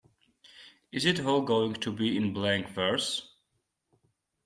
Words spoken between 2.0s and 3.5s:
in blank verse?